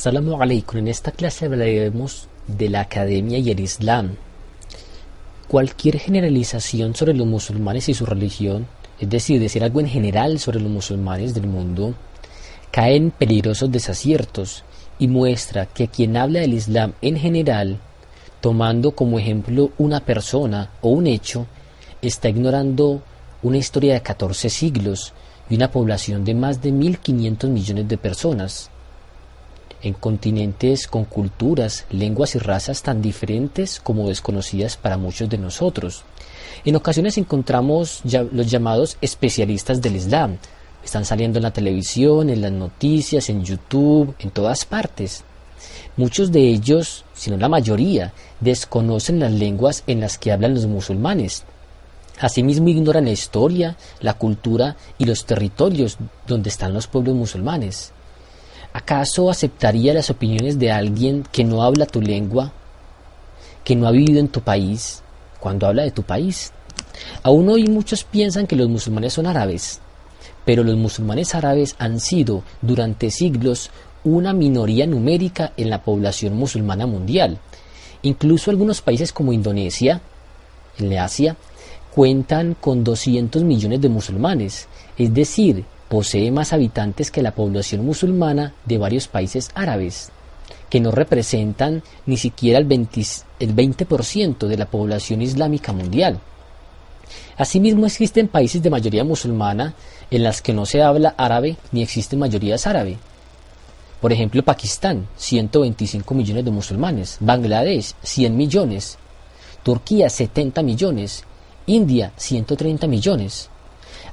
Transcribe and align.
Assalamu 0.00 0.40
alaikum. 0.40 0.78
En 0.78 0.88
esta 0.88 1.12
clase 1.12 1.44
hablaremos 1.44 2.26
de 2.46 2.70
la 2.70 2.80
academia 2.80 3.36
y 3.36 3.50
el 3.50 3.60
Islam. 3.60 4.16
Cualquier 5.46 5.98
generalización 5.98 6.94
sobre 6.94 7.12
los 7.12 7.26
musulmanes 7.26 7.86
y 7.90 7.92
su 7.92 8.06
religión, 8.06 8.66
es 8.98 9.10
decir, 9.10 9.38
decir 9.38 9.62
algo 9.62 9.78
en 9.78 9.88
general 9.88 10.38
sobre 10.38 10.58
los 10.58 10.70
musulmanes 10.70 11.34
del 11.34 11.48
mundo, 11.48 11.94
cae 12.70 12.96
en 12.96 13.10
peligrosos 13.10 13.70
desaciertos 13.70 14.64
y 14.98 15.06
muestra 15.06 15.66
que 15.66 15.88
quien 15.88 16.16
habla 16.16 16.40
del 16.40 16.54
Islam 16.54 16.94
en 17.02 17.18
general, 17.18 17.78
tomando 18.40 18.92
como 18.92 19.18
ejemplo 19.18 19.70
una 19.76 20.00
persona 20.00 20.70
o 20.80 20.88
un 20.88 21.08
hecho, 21.08 21.46
está 22.00 22.30
ignorando 22.30 23.02
una 23.42 23.58
historia 23.58 23.92
de 23.92 24.00
14 24.00 24.48
siglos 24.48 25.12
y 25.50 25.56
una 25.56 25.70
población 25.70 26.24
de 26.24 26.34
más 26.34 26.62
de 26.62 26.72
1.500 26.72 27.48
millones 27.48 27.86
de 27.86 27.98
personas 27.98 28.70
en 29.82 29.94
continentes 29.94 30.86
con 30.86 31.04
culturas, 31.04 31.86
lenguas 31.90 32.34
y 32.34 32.38
razas 32.38 32.82
tan 32.82 33.02
diferentes 33.02 33.80
como 33.80 34.08
desconocidas 34.08 34.76
para 34.76 34.96
muchos 34.96 35.28
de 35.28 35.38
nosotros. 35.38 36.04
En 36.64 36.76
ocasiones 36.76 37.16
encontramos 37.18 38.02
los 38.04 38.50
llamados 38.50 38.96
especialistas 39.00 39.80
del 39.80 39.96
Islam. 39.96 40.36
Están 40.84 41.04
saliendo 41.04 41.38
en 41.38 41.44
la 41.44 41.52
televisión, 41.52 42.30
en 42.30 42.42
las 42.42 42.52
noticias, 42.52 43.28
en 43.30 43.44
YouTube, 43.44 44.14
en 44.18 44.30
todas 44.30 44.64
partes. 44.64 45.24
Muchos 45.96 46.32
de 46.32 46.40
ellos, 46.40 47.04
si 47.14 47.30
no 47.30 47.36
la 47.36 47.48
mayoría, 47.48 48.12
desconocen 48.40 49.20
las 49.20 49.32
lenguas 49.32 49.84
en 49.86 50.00
las 50.00 50.18
que 50.18 50.32
hablan 50.32 50.54
los 50.54 50.66
musulmanes. 50.66 51.44
Asimismo 52.18 52.68
ignoran 52.68 53.06
la 53.06 53.12
historia, 53.12 53.76
la 54.00 54.14
cultura 54.14 54.76
y 54.98 55.06
los 55.06 55.24
territorios 55.24 55.96
donde 56.26 56.50
están 56.50 56.74
los 56.74 56.86
pueblos 56.86 57.14
musulmanes. 57.14 57.92
¿Acaso 58.72 59.30
aceptaría 59.30 59.94
las 59.94 60.10
opiniones 60.10 60.58
de 60.58 60.70
alguien 60.70 61.24
que 61.32 61.42
no 61.42 61.64
habla 61.64 61.86
tu 61.86 62.00
lengua, 62.00 62.52
que 63.64 63.74
no 63.74 63.88
ha 63.88 63.90
vivido 63.90 64.20
en 64.20 64.28
tu 64.28 64.42
país, 64.42 65.02
cuando 65.40 65.66
habla 65.66 65.82
de 65.82 65.90
tu 65.90 66.04
país? 66.04 66.52
Aún 67.24 67.48
hoy 67.48 67.66
muchos 67.66 68.04
piensan 68.04 68.46
que 68.46 68.54
los 68.54 68.68
musulmanes 68.68 69.14
son 69.14 69.26
árabes, 69.26 69.80
pero 70.44 70.62
los 70.62 70.76
musulmanes 70.76 71.34
árabes 71.34 71.74
han 71.78 71.98
sido 71.98 72.44
durante 72.62 73.10
siglos 73.10 73.70
una 74.04 74.32
minoría 74.32 74.86
numérica 74.86 75.52
en 75.56 75.68
la 75.68 75.82
población 75.82 76.36
musulmana 76.36 76.86
mundial. 76.86 77.38
Incluso 78.02 78.52
algunos 78.52 78.80
países 78.82 79.12
como 79.12 79.32
Indonesia, 79.32 80.00
en 80.78 80.96
Asia, 80.96 81.36
cuentan 81.92 82.54
con 82.54 82.84
200 82.84 83.42
millones 83.42 83.80
de 83.80 83.88
musulmanes, 83.88 84.68
es 84.96 85.12
decir, 85.12 85.64
posee 85.90 86.30
más 86.30 86.52
habitantes 86.52 87.10
que 87.10 87.20
la 87.20 87.34
población 87.34 87.84
musulmana 87.84 88.54
de 88.64 88.78
varios 88.78 89.08
países 89.08 89.50
árabes, 89.56 90.12
que 90.70 90.78
no 90.78 90.92
representan 90.92 91.82
ni 92.06 92.16
siquiera 92.16 92.60
el 92.60 92.68
20%, 92.68 94.46
de 94.46 94.56
la 94.56 94.66
población 94.66 95.20
islámica 95.20 95.72
mundial. 95.72 96.20
Asimismo 97.36 97.86
existen 97.86 98.28
países 98.28 98.62
de 98.62 98.70
mayoría 98.70 99.02
musulmana 99.02 99.74
en 100.12 100.22
las 100.22 100.40
que 100.40 100.52
no 100.52 100.64
se 100.64 100.80
habla 100.80 101.16
árabe 101.18 101.56
ni 101.72 101.82
existen 101.82 102.20
mayorías 102.20 102.68
árabe. 102.68 102.96
Por 104.00 104.12
ejemplo, 104.12 104.44
Pakistán, 104.44 105.08
125 105.16 106.14
millones 106.14 106.44
de 106.44 106.50
musulmanes, 106.52 107.16
Bangladesh, 107.18 107.94
100 108.04 108.36
millones, 108.36 108.96
Turquía, 109.64 110.08
70 110.08 110.62
millones, 110.62 111.24
India, 111.66 112.12
130 112.16 112.86
millones. 112.86 113.50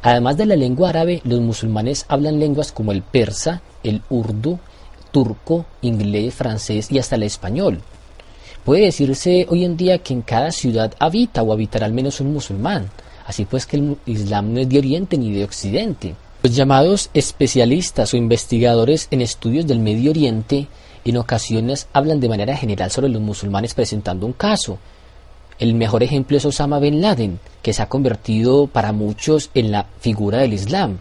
Además 0.01 0.37
de 0.37 0.45
la 0.45 0.55
lengua 0.55 0.89
árabe, 0.89 1.21
los 1.23 1.39
musulmanes 1.41 2.05
hablan 2.07 2.39
lenguas 2.39 2.71
como 2.71 2.91
el 2.91 3.01
persa, 3.01 3.61
el 3.83 4.01
urdu, 4.09 4.59
turco, 5.11 5.65
inglés, 5.81 6.33
francés 6.33 6.91
y 6.91 6.99
hasta 6.99 7.15
el 7.15 7.23
español. 7.23 7.81
Puede 8.63 8.85
decirse 8.85 9.47
hoy 9.49 9.63
en 9.65 9.77
día 9.77 9.99
que 9.99 10.13
en 10.13 10.21
cada 10.21 10.51
ciudad 10.51 10.93
habita 10.99 11.41
o 11.41 11.53
habitará 11.53 11.85
al 11.85 11.93
menos 11.93 12.19
un 12.19 12.33
musulmán, 12.33 12.89
así 13.25 13.45
pues 13.45 13.65
que 13.65 13.77
el 13.77 13.97
Islam 14.05 14.53
no 14.53 14.59
es 14.59 14.69
de 14.69 14.77
Oriente 14.77 15.17
ni 15.17 15.31
de 15.31 15.43
Occidente. 15.43 16.15
Los 16.43 16.55
llamados 16.55 17.09
especialistas 17.13 18.13
o 18.13 18.17
investigadores 18.17 19.07
en 19.11 19.21
estudios 19.21 19.65
del 19.65 19.79
Medio 19.79 20.11
Oriente 20.11 20.67
en 21.05 21.17
ocasiones 21.17 21.87
hablan 21.93 22.19
de 22.19 22.29
manera 22.29 22.55
general 22.57 22.91
sobre 22.91 23.09
los 23.09 23.21
musulmanes 23.21 23.73
presentando 23.73 24.25
un 24.25 24.33
caso, 24.33 24.77
el 25.59 25.73
mejor 25.73 26.03
ejemplo 26.03 26.37
es 26.37 26.45
Osama 26.45 26.79
Bin 26.79 27.01
Laden, 27.01 27.39
que 27.61 27.73
se 27.73 27.81
ha 27.81 27.89
convertido 27.89 28.67
para 28.67 28.91
muchos 28.91 29.49
en 29.53 29.71
la 29.71 29.85
figura 29.99 30.39
del 30.39 30.53
Islam, 30.53 30.99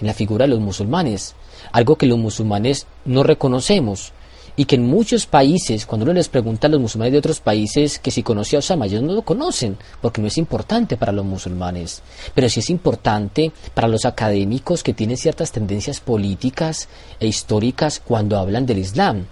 en 0.00 0.06
la 0.06 0.14
figura 0.14 0.44
de 0.44 0.50
los 0.50 0.60
musulmanes, 0.60 1.34
algo 1.72 1.96
que 1.96 2.06
los 2.06 2.18
musulmanes 2.18 2.86
no 3.04 3.22
reconocemos 3.22 4.12
y 4.56 4.64
que 4.64 4.76
en 4.76 4.86
muchos 4.86 5.26
países, 5.26 5.84
cuando 5.84 6.04
uno 6.04 6.14
les 6.14 6.28
pregunta 6.28 6.66
a 6.66 6.70
los 6.70 6.80
musulmanes 6.80 7.12
de 7.12 7.18
otros 7.18 7.40
países 7.40 7.98
que 7.98 8.10
si 8.10 8.22
conoce 8.22 8.56
a 8.56 8.60
Osama, 8.60 8.86
ellos 8.86 9.02
no 9.02 9.12
lo 9.12 9.22
conocen, 9.22 9.76
porque 10.00 10.22
no 10.22 10.28
es 10.28 10.38
importante 10.38 10.96
para 10.96 11.12
los 11.12 11.26
musulmanes, 11.26 12.02
pero 12.34 12.48
sí 12.48 12.60
es 12.60 12.70
importante 12.70 13.52
para 13.74 13.88
los 13.88 14.06
académicos 14.06 14.82
que 14.82 14.94
tienen 14.94 15.18
ciertas 15.18 15.52
tendencias 15.52 16.00
políticas 16.00 16.88
e 17.20 17.26
históricas 17.26 18.00
cuando 18.00 18.38
hablan 18.38 18.64
del 18.64 18.78
Islam 18.78 19.26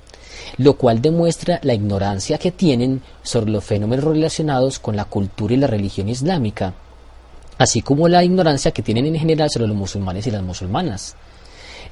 lo 0.56 0.75
cual 0.76 1.03
demuestra 1.03 1.60
la 1.62 1.75
ignorancia 1.75 2.38
que 2.38 2.53
tienen 2.53 3.03
sobre 3.22 3.50
los 3.50 3.65
fenómenos 3.65 4.04
relacionados 4.04 4.78
con 4.78 4.97
la 4.97 5.04
cultura 5.04 5.54
y 5.54 5.56
la 5.56 5.66
religión 5.66 6.09
islámica, 6.09 6.75
así 7.59 7.82
como 7.82 8.09
la 8.09 8.25
ignorancia 8.25 8.70
que 8.70 8.82
tienen 8.82 9.06
en 9.06 9.16
general 9.16 9.50
sobre 9.50 9.69
los 9.69 9.76
musulmanes 9.76 10.26
y 10.26 10.31
las 10.31 10.42
musulmanas. 10.42 11.16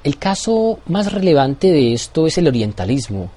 El 0.04 0.18
caso 0.18 0.80
más 0.86 1.12
relevante 1.12 1.70
de 1.70 1.92
esto 1.92 2.26
es 2.26 2.38
el 2.38 2.48
orientalismo, 2.48 3.30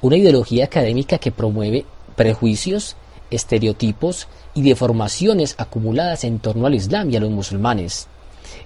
una 0.00 0.16
ideología 0.16 0.66
académica 0.66 1.18
que 1.18 1.32
promueve 1.32 1.84
prejuicios, 2.16 2.96
estereotipos 3.30 4.28
y 4.54 4.62
deformaciones 4.62 5.54
acumuladas 5.58 6.24
en 6.24 6.38
torno 6.38 6.66
al 6.66 6.74
Islam 6.74 7.10
y 7.10 7.16
a 7.16 7.20
los 7.20 7.30
musulmanes. 7.30 8.06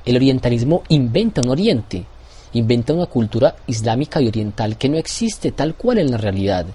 El 0.04 0.16
orientalismo 0.16 0.82
inventa 0.88 1.40
un 1.40 1.50
oriente, 1.50 2.04
inventa 2.52 2.92
una 2.92 3.06
cultura 3.06 3.56
islámica 3.66 4.20
y 4.20 4.28
oriental 4.28 4.76
que 4.76 4.88
no 4.88 4.96
existe 4.96 5.52
tal 5.52 5.74
cual 5.74 5.98
en 5.98 6.10
la 6.10 6.18
realidad. 6.18 6.66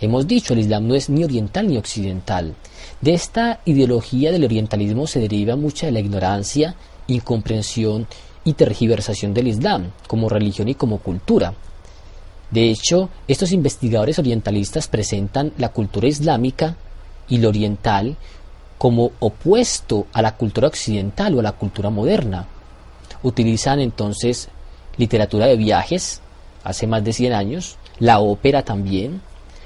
Hemos 0.00 0.26
dicho, 0.26 0.52
el 0.52 0.60
Islam 0.60 0.86
no 0.86 0.94
es 0.94 1.10
ni 1.10 1.24
oriental 1.24 1.66
ni 1.66 1.76
occidental. 1.76 2.54
De 3.00 3.14
esta 3.14 3.60
ideología 3.64 4.30
del 4.30 4.44
orientalismo 4.44 5.06
se 5.06 5.20
deriva 5.20 5.56
mucha 5.56 5.86
de 5.86 5.92
la 5.92 6.00
ignorancia, 6.00 6.76
incomprensión 7.08 8.06
y 8.44 8.52
tergiversación 8.52 9.34
del 9.34 9.48
Islam 9.48 9.90
como 10.06 10.28
religión 10.28 10.68
y 10.68 10.74
como 10.74 10.98
cultura. 10.98 11.54
De 12.50 12.70
hecho, 12.70 13.10
estos 13.26 13.52
investigadores 13.52 14.18
orientalistas 14.18 14.88
presentan 14.88 15.52
la 15.58 15.70
cultura 15.70 16.08
islámica 16.08 16.76
y 17.28 17.38
lo 17.38 17.48
oriental 17.48 18.16
como 18.78 19.10
opuesto 19.18 20.06
a 20.12 20.22
la 20.22 20.36
cultura 20.36 20.68
occidental 20.68 21.34
o 21.34 21.40
a 21.40 21.42
la 21.42 21.52
cultura 21.52 21.90
moderna. 21.90 22.46
Utilizan 23.22 23.80
entonces 23.80 24.48
literatura 24.98 25.46
de 25.46 25.56
viajes, 25.56 26.20
hace 26.64 26.86
más 26.86 27.02
de 27.04 27.12
100 27.12 27.32
años, 27.32 27.76
la 27.98 28.18
ópera 28.18 28.62
también, 28.62 29.22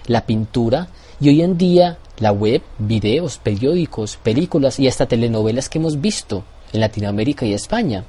la 0.07 0.27
pintura 0.27 0.89
y 1.21 1.29
hoy 1.29 1.43
en 1.43 1.59
día 1.59 1.99
la 2.19 2.31
web, 2.31 2.63
videos, 2.79 3.39
periódicos, 3.39 4.17
películas 4.17 4.79
y 4.79 4.87
hasta 4.87 5.07
telenovelas 5.07 5.69
que 5.69 5.79
hemos 5.79 6.01
visto 6.01 6.45
en 6.73 6.81
Latinoamérica 6.81 7.47
y 7.47 7.55
España, 7.55 8.05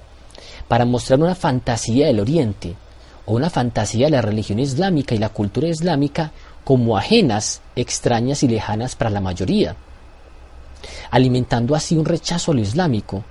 para 0.67 0.85
mostrar 0.85 1.19
una 1.19 1.35
fantasía 1.35 2.07
del 2.07 2.19
Oriente 2.19 2.75
o 3.25 3.33
una 3.33 3.49
fantasía 3.49 4.05
de 4.05 4.11
la 4.11 4.21
religión 4.21 4.59
islámica 4.59 5.15
y 5.15 5.17
la 5.17 5.29
cultura 5.29 5.67
islámica 5.67 6.31
como 6.63 6.97
ajenas, 6.97 7.61
extrañas 7.75 8.43
y 8.43 8.47
lejanas 8.47 8.95
para 8.95 9.09
la 9.09 9.21
mayoría, 9.21 9.75
alimentando 11.09 11.75
así 11.75 11.97
un 11.97 12.05
rechazo 12.05 12.51
a 12.51 12.55
lo 12.55 12.61
islámico. 12.61 13.23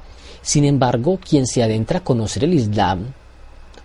Sin 0.42 0.64
embargo, 0.64 1.18
quien 1.18 1.46
se 1.46 1.62
adentra 1.62 1.98
a 1.98 2.04
conocer 2.04 2.44
el 2.44 2.54
Islam 2.54 3.14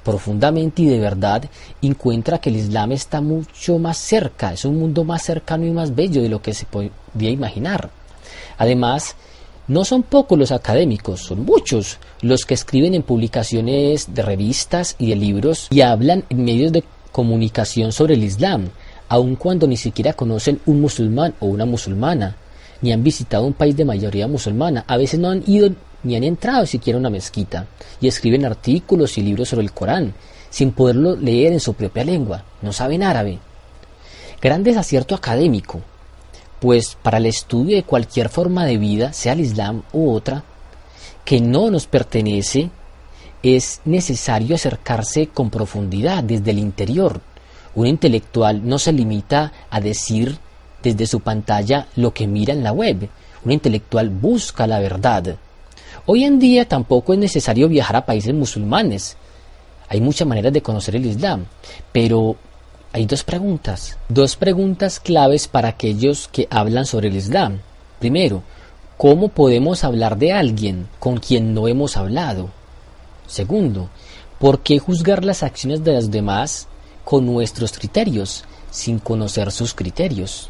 profundamente 0.08 0.84
y 0.84 0.86
de 0.86 1.00
verdad 1.00 1.44
encuentra 1.82 2.40
que 2.40 2.50
el 2.50 2.56
Islam 2.56 2.94
está 2.94 3.20
mucho 3.20 3.78
más 3.78 3.98
cerca, 3.98 4.54
es 4.54 4.64
un 4.64 4.80
mundo 4.80 5.04
más 5.04 5.22
cercano 5.22 5.66
y 5.66 5.72
más 5.72 5.94
bello 5.94 6.22
de 6.22 6.30
lo 6.30 6.42
que 6.42 6.54
se 6.54 6.66
podía 6.66 7.30
imaginar. 7.30 7.90
Además, 8.58 9.18
no 9.68 9.84
son 9.84 10.04
pocos 10.04 10.40
los 10.40 10.54
académicos, 10.54 11.20
son 11.24 11.44
muchos 11.44 11.98
los 12.22 12.46
que 12.46 12.54
escriben 12.54 12.94
en 12.94 13.04
publicaciones 13.04 14.14
de 14.14 14.22
revistas 14.22 14.96
y 14.98 15.10
de 15.10 15.18
libros 15.18 15.68
y 15.72 15.82
hablan 15.82 16.24
en 16.30 16.46
medios 16.46 16.72
de 16.72 16.86
comunicación 17.12 17.92
sobre 17.92 18.14
el 18.14 18.24
Islam, 18.24 18.70
aun 19.10 19.36
cuando 19.36 19.68
ni 19.68 19.76
siquiera 19.76 20.14
conocen 20.14 20.62
un 20.68 20.80
musulmán 20.80 21.34
o 21.42 21.48
una 21.48 21.66
musulmana, 21.66 22.38
ni 22.82 22.94
han 22.94 23.04
visitado 23.04 23.44
un 23.44 23.52
país 23.52 23.76
de 23.76 23.84
mayoría 23.84 24.30
musulmana, 24.30 24.86
a 24.88 24.96
veces 24.96 25.20
no 25.20 25.32
han 25.32 25.44
ido 25.48 25.70
ni 26.08 26.16
han 26.16 26.24
entrado 26.24 26.66
siquiera 26.66 26.98
una 26.98 27.10
mezquita, 27.10 27.68
y 28.02 28.08
escriben 28.08 28.46
artículos 28.46 29.18
y 29.18 29.22
libros 29.22 29.50
sobre 29.50 29.66
el 29.66 29.74
Corán, 29.74 30.14
sin 30.50 30.72
poderlo 30.72 31.16
leer 31.16 31.54
en 31.54 31.60
su 31.60 31.74
propia 31.74 32.04
lengua, 32.04 32.44
no 32.62 32.72
saben 32.74 33.04
árabe. 33.04 33.40
Gran 34.42 34.64
desacierto 34.64 35.14
académico, 35.14 35.82
pues 36.60 36.98
para 37.02 37.18
el 37.18 37.26
estudio 37.26 37.76
de 37.76 37.84
cualquier 37.84 38.30
forma 38.30 38.66
de 38.66 38.78
vida, 38.78 39.14
sea 39.14 39.34
el 39.34 39.42
Islam 39.42 39.84
u 39.92 40.12
otra, 40.12 40.44
que 41.26 41.42
no 41.42 41.70
nos 41.70 41.86
pertenece, 41.86 42.70
es 43.44 43.82
necesario 43.86 44.56
acercarse 44.56 45.28
con 45.28 45.50
profundidad 45.50 46.24
desde 46.24 46.52
el 46.52 46.60
interior, 46.60 47.22
Un 47.78 47.86
intelectual 47.86 48.68
no 48.68 48.80
se 48.80 48.92
limita 48.92 49.52
a 49.70 49.80
decir 49.80 50.40
desde 50.82 51.06
su 51.06 51.20
pantalla 51.20 51.86
lo 51.96 52.12
que 52.12 52.26
mira 52.26 52.52
en 52.52 52.64
la 52.64 52.72
web. 52.72 53.08
Un 53.46 53.52
intelectual 53.52 54.10
busca 54.10 54.66
la 54.66 54.80
verdad. 54.80 55.36
Hoy 56.06 56.24
en 56.24 56.40
día 56.40 56.68
tampoco 56.68 57.14
es 57.14 57.20
necesario 57.20 57.68
viajar 57.68 57.96
a 57.96 58.06
países 58.06 58.34
musulmanes. 58.34 59.18
Hay 59.90 60.02
muchas 60.02 60.28
maneras 60.28 60.54
de 60.54 60.62
conocer 60.62 60.96
el 60.96 61.06
Islam, 61.06 61.46
pero 61.92 62.36
hay 62.94 63.06
dos 63.06 63.24
preguntas, 63.24 63.98
dos 64.10 64.36
preguntas 64.36 65.00
claves 65.00 65.48
para 65.48 65.70
aquellos 65.70 66.28
que 66.30 66.48
hablan 66.50 66.86
sobre 66.86 67.10
el 67.10 67.16
Islam. 67.16 67.60
Primero, 68.00 68.44
¿cómo 68.98 69.30
podemos 69.30 69.84
hablar 69.84 70.18
de 70.18 70.34
alguien 70.34 70.88
con 71.00 71.18
quien 71.18 71.54
no 71.54 71.68
hemos 71.68 71.98
hablado? 71.98 72.50
Segundo, 73.28 73.90
¿por 74.40 74.60
qué 74.60 74.80
juzgar 74.80 75.26
las 75.26 75.44
acciones 75.44 75.84
de 75.84 75.94
los 75.94 76.12
demás 76.12 76.68
con 77.04 77.26
nuestros 77.26 77.74
criterios 77.74 78.46
sin 78.72 79.00
conocer 79.00 79.52
sus 79.52 79.74
criterios? 79.74 80.50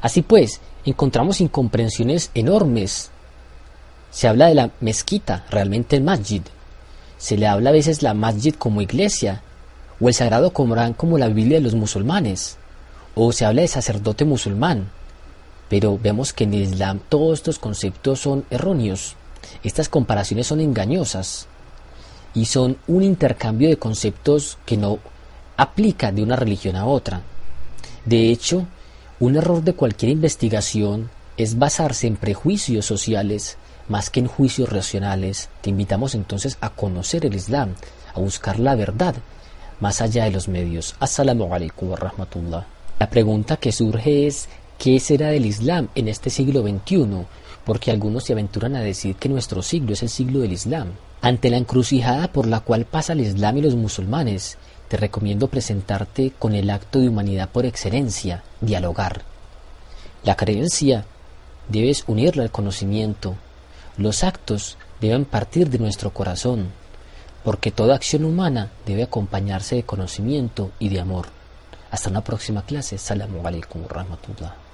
Así 0.00 0.22
pues, 0.22 0.60
encontramos 0.84 1.40
incomprensiones 1.40 2.30
enormes. 2.34 3.10
Se 4.12 4.28
habla 4.28 4.46
de 4.46 4.54
la 4.54 4.70
mezquita, 4.80 5.46
realmente 5.50 5.96
el 5.96 6.02
masjid. 6.02 6.42
Se 7.16 7.38
le 7.38 7.46
habla 7.46 7.70
a 7.70 7.72
veces 7.72 8.02
la 8.02 8.12
masjid 8.12 8.54
como 8.54 8.82
iglesia, 8.82 9.42
o 9.98 10.08
el 10.08 10.14
sagrado 10.14 10.52
Corán 10.52 10.92
como 10.92 11.16
la 11.16 11.28
Biblia 11.28 11.56
de 11.56 11.64
los 11.64 11.74
musulmanes, 11.74 12.58
o 13.14 13.32
se 13.32 13.46
habla 13.46 13.62
de 13.62 13.68
sacerdote 13.68 14.26
musulmán. 14.26 14.90
Pero 15.70 15.98
vemos 15.98 16.34
que 16.34 16.44
en 16.44 16.52
Islam 16.52 17.00
todos 17.08 17.38
estos 17.38 17.58
conceptos 17.58 18.20
son 18.20 18.44
erróneos. 18.50 19.16
Estas 19.64 19.88
comparaciones 19.88 20.46
son 20.46 20.60
engañosas 20.60 21.46
y 22.34 22.44
son 22.44 22.76
un 22.86 23.02
intercambio 23.02 23.70
de 23.70 23.78
conceptos 23.78 24.58
que 24.66 24.76
no 24.76 24.98
aplica 25.56 26.12
de 26.12 26.22
una 26.22 26.36
religión 26.36 26.76
a 26.76 26.84
otra. 26.84 27.22
De 28.04 28.30
hecho, 28.30 28.66
un 29.20 29.36
error 29.36 29.62
de 29.62 29.72
cualquier 29.72 30.12
investigación 30.12 31.08
es 31.38 31.58
basarse 31.58 32.06
en 32.06 32.16
prejuicios 32.16 32.84
sociales 32.84 33.56
más 33.92 34.08
que 34.08 34.20
en 34.20 34.26
juicios 34.26 34.70
racionales. 34.70 35.50
Te 35.60 35.68
invitamos 35.68 36.14
entonces 36.14 36.56
a 36.62 36.70
conocer 36.70 37.26
el 37.26 37.34
Islam, 37.34 37.74
a 38.14 38.20
buscar 38.20 38.58
la 38.58 38.74
verdad 38.74 39.14
más 39.80 40.00
allá 40.00 40.24
de 40.24 40.30
los 40.30 40.48
medios. 40.48 40.94
Assalamu 40.98 41.52
alaikum 41.52 41.90
wa 41.90 41.96
rahmatullah. 41.96 42.66
La 42.98 43.10
pregunta 43.10 43.58
que 43.58 43.70
surge 43.70 44.26
es 44.26 44.48
¿qué 44.78 44.98
será 44.98 45.28
del 45.28 45.44
Islam 45.44 45.88
en 45.94 46.08
este 46.08 46.30
siglo 46.30 46.62
XXI? 46.62 47.26
Porque 47.66 47.90
algunos 47.90 48.24
se 48.24 48.32
aventuran 48.32 48.76
a 48.76 48.80
decir 48.80 49.14
que 49.16 49.28
nuestro 49.28 49.60
siglo 49.60 49.92
es 49.92 50.02
el 50.02 50.08
siglo 50.08 50.40
del 50.40 50.52
Islam. 50.52 50.92
Ante 51.20 51.50
la 51.50 51.58
encrucijada 51.58 52.32
por 52.32 52.46
la 52.46 52.60
cual 52.60 52.86
pasa 52.86 53.12
el 53.12 53.20
Islam 53.20 53.58
y 53.58 53.60
los 53.60 53.76
musulmanes, 53.76 54.56
te 54.88 54.96
recomiendo 54.96 55.48
presentarte 55.48 56.32
con 56.38 56.54
el 56.54 56.70
acto 56.70 56.98
de 56.98 57.10
humanidad 57.10 57.50
por 57.50 57.66
excelencia, 57.66 58.42
dialogar. 58.62 59.22
La 60.24 60.34
creencia 60.34 61.04
debes 61.68 62.04
unirla 62.06 62.42
al 62.44 62.50
conocimiento. 62.50 63.36
Los 63.98 64.24
actos 64.24 64.78
deben 65.00 65.24
partir 65.24 65.68
de 65.68 65.78
nuestro 65.78 66.10
corazón 66.10 66.70
porque 67.44 67.70
toda 67.70 67.94
acción 67.94 68.24
humana 68.24 68.70
debe 68.86 69.02
acompañarse 69.02 69.76
de 69.76 69.82
conocimiento 69.82 70.70
y 70.78 70.88
de 70.88 71.00
amor. 71.00 71.26
Hasta 71.90 72.08
una 72.08 72.22
próxima 72.22 72.62
clase. 72.62 72.96
Salamu 72.98 73.46
alaikum 73.46 73.86
rahmatullah. 73.88 74.71